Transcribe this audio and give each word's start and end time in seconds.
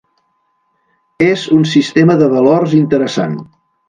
És 1.25 1.43
un 1.57 1.67
sistema 1.75 2.15
de 2.25 2.31
valors 2.35 2.73
interessant. 2.83 3.37